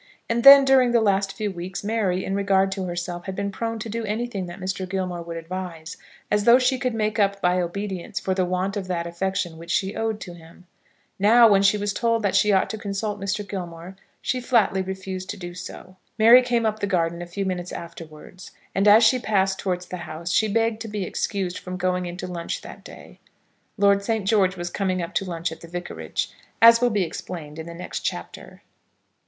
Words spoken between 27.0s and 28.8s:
explained in the next chapter.